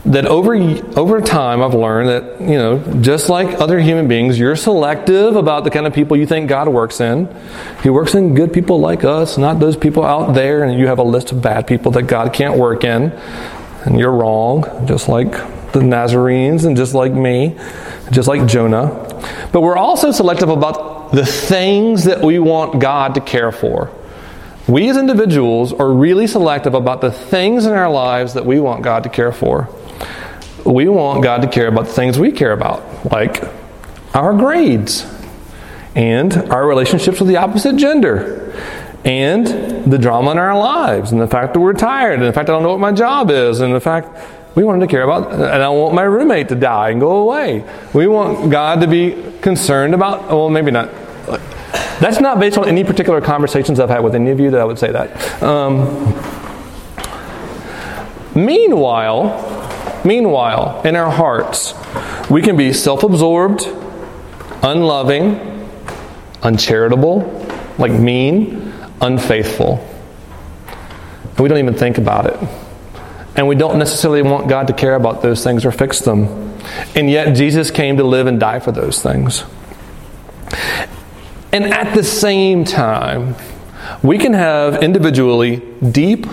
[0.06, 0.56] That over
[0.98, 5.66] over time, I've learned that you know, just like other human beings, you're selective about
[5.66, 7.30] the kind of people you think God works in.
[7.84, 10.98] He works in good people like us, not those people out there, and you have
[10.98, 13.12] a list of bad people that God can't work in,
[13.86, 15.34] and you're wrong, just like
[15.72, 17.58] the Nazarenes and just like me,
[18.12, 18.88] just like Jonah.
[19.52, 23.90] But we're also selective about the things that we want God to care for.
[24.68, 28.84] We as individuals are really selective about the things in our lives that we want
[28.84, 29.68] God to care for.
[30.66, 33.44] We want God to care about the things we care about, like
[34.14, 35.06] our grades.
[35.96, 38.54] and our relationships with the opposite gender,
[39.04, 42.50] and the drama in our lives, and the fact that we're tired, and the fact
[42.50, 44.16] I don't know what my job is, and the fact
[44.54, 47.18] we want him to care about, and I want my roommate to die and go
[47.18, 47.64] away.
[47.94, 50.90] We want God to be concerned about, well, maybe not.
[52.02, 54.66] That's not based on any particular conversations I've had with any of you that I
[54.66, 55.42] would say that.
[55.42, 56.14] Um,
[58.36, 61.74] meanwhile, meanwhile, in our hearts,
[62.30, 63.68] we can be self absorbed,
[64.64, 65.36] unloving,
[66.42, 67.48] uncharitable,
[67.78, 69.88] like mean, unfaithful.
[71.24, 72.61] And we don't even think about it.
[73.36, 76.54] And we don't necessarily want God to care about those things or fix them.
[76.96, 79.44] And yet, Jesus came to live and die for those things.
[81.54, 83.36] And at the same time,
[84.04, 85.58] we can have individually
[85.92, 86.26] deep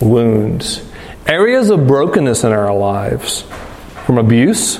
[0.00, 0.82] wounds,
[1.26, 3.42] areas of brokenness in our lives
[4.04, 4.76] from abuse,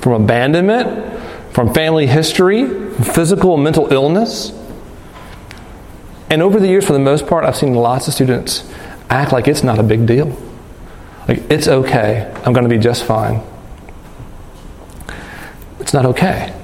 [0.00, 1.20] from abandonment,
[1.52, 4.52] from family history, physical and mental illness.
[6.30, 8.68] And over the years, for the most part, I've seen lots of students
[9.10, 10.36] act like it's not a big deal.
[11.28, 12.32] Like, it's okay.
[12.44, 13.42] I'm going to be just fine.
[15.78, 16.54] It's not okay.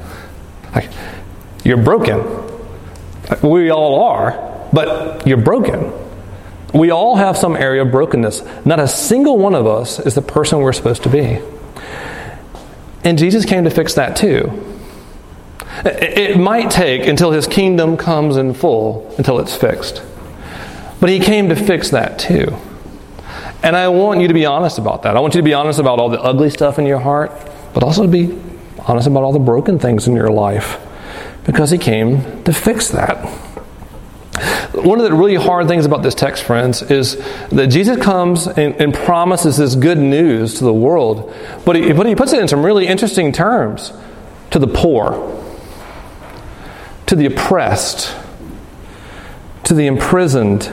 [0.74, 0.90] Like,
[1.64, 2.22] you're broken.
[3.42, 5.92] We all are, but you're broken.
[6.72, 8.42] We all have some area of brokenness.
[8.64, 11.40] Not a single one of us is the person we're supposed to be.
[13.04, 14.50] And Jesus came to fix that too.
[15.84, 20.02] It might take until his kingdom comes in full until it's fixed.
[21.00, 22.56] But he came to fix that too.
[23.64, 25.16] And I want you to be honest about that.
[25.16, 27.32] I want you to be honest about all the ugly stuff in your heart,
[27.72, 28.38] but also to be
[28.80, 30.78] honest about all the broken things in your life
[31.46, 33.24] because he came to fix that.
[34.74, 37.16] One of the really hard things about this text, friends, is
[37.48, 41.34] that Jesus comes and, and promises this good news to the world,
[41.64, 43.94] but he, but he puts it in some really interesting terms
[44.50, 45.42] to the poor,
[47.06, 48.14] to the oppressed,
[49.62, 50.70] to the imprisoned,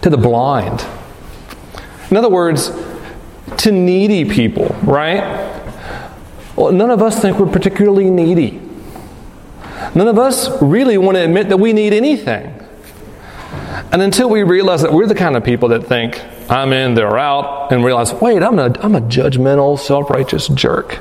[0.00, 0.86] to the blind.
[2.12, 2.70] In other words,
[3.56, 5.22] to needy people, right?
[6.54, 8.60] Well, none of us think we're particularly needy.
[9.94, 12.52] None of us really want to admit that we need anything.
[13.92, 17.16] And until we realize that we're the kind of people that think, I'm in, they're
[17.16, 21.00] out, and realize, wait, I'm a, I'm a judgmental, self righteous jerk.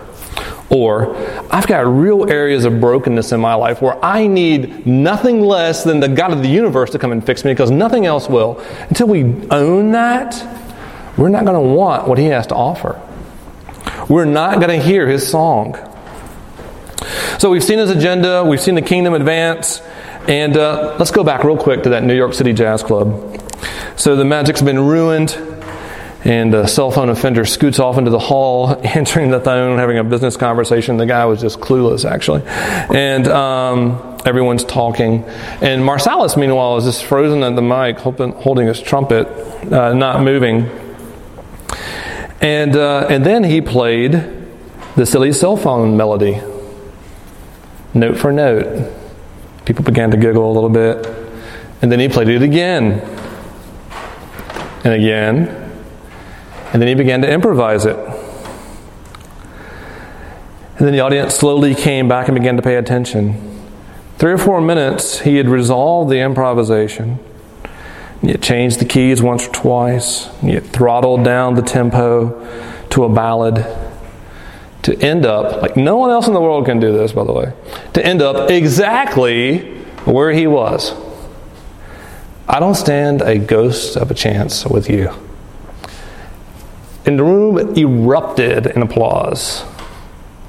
[0.70, 1.14] Or,
[1.52, 6.00] I've got real areas of brokenness in my life where I need nothing less than
[6.00, 8.64] the God of the universe to come and fix me because nothing else will.
[8.88, 10.61] Until we own that,
[11.22, 13.00] we're not going to want what he has to offer.
[14.10, 15.78] We're not going to hear his song.
[17.38, 19.82] So we've seen his agenda, we've seen the kingdom advance,
[20.28, 23.40] and uh, let's go back real quick to that New York City Jazz Club.
[23.98, 25.38] So the magic's been ruined,
[26.24, 30.04] and a cell phone offender scoots off into the hall, answering the phone, having a
[30.04, 30.98] business conversation.
[30.98, 32.42] The guy was just clueless, actually.
[32.46, 35.24] And um, everyone's talking.
[35.24, 39.28] And Marsalis, meanwhile, is just frozen at the mic, holding his trumpet,
[39.72, 40.70] uh, not moving.
[42.42, 44.14] And, uh, and then he played
[44.96, 46.42] the silly cell phone melody,
[47.94, 48.92] note for note.
[49.66, 51.06] People began to giggle a little bit.
[51.82, 53.00] And then he played it again
[54.84, 55.48] and again.
[56.74, 57.98] And then he began to improvise it.
[60.78, 63.62] And then the audience slowly came back and began to pay attention.
[64.18, 67.20] Three or four minutes, he had resolved the improvisation.
[68.22, 70.30] You changed the keys once or twice.
[70.44, 72.48] You throttled down the tempo
[72.92, 73.66] to a ballad
[74.84, 77.34] to end up, like no one else in the world can do this, by the
[77.34, 77.54] way,
[77.94, 79.60] to end up exactly
[80.06, 80.94] where he was.
[82.48, 85.12] I don't stand a ghost of a chance with you.
[87.06, 89.64] And the room erupted in applause.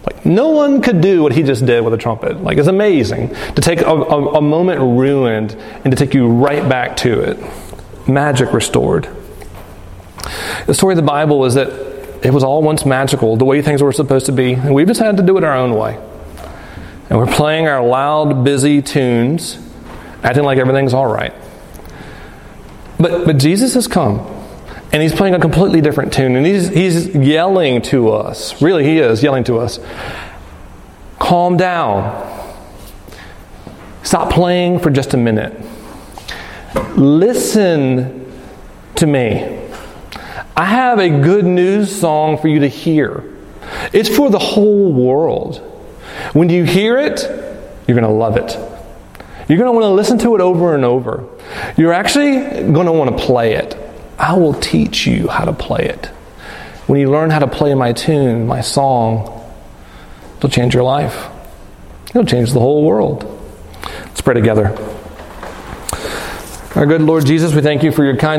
[0.06, 2.42] Like no one could do what he just did with a trumpet.
[2.42, 5.52] Like it's amazing to take a, a, a moment ruined
[5.84, 7.38] and to take you right back to it.
[8.06, 9.08] Magic restored.
[10.66, 11.68] The story of the Bible is that
[12.24, 15.00] it was all once magical, the way things were supposed to be, and we've just
[15.00, 15.98] had to do it our own way.
[17.10, 19.58] And we're playing our loud, busy tunes,
[20.22, 21.34] acting like everything's all right.
[22.98, 24.20] But, but Jesus has come,
[24.92, 28.62] and he's playing a completely different tune, and he's, he's yelling to us.
[28.62, 29.80] Really, he is yelling to us.
[31.18, 32.28] Calm down.
[34.04, 35.61] Stop playing for just a minute.
[36.96, 38.32] Listen
[38.96, 39.60] to me.
[40.56, 43.24] I have a good news song for you to hear.
[43.92, 45.58] It's for the whole world.
[46.32, 47.20] When you hear it,
[47.86, 48.52] you're going to love it.
[49.48, 51.28] You're going to want to listen to it over and over.
[51.76, 53.76] You're actually going to want to play it.
[54.18, 56.06] I will teach you how to play it.
[56.86, 59.44] When you learn how to play my tune, my song,
[60.36, 61.28] it'll change your life.
[62.10, 63.24] It'll change the whole world.
[63.82, 64.76] Let's pray together.
[66.74, 68.30] Our good Lord Jesus, we thank you for your kindness.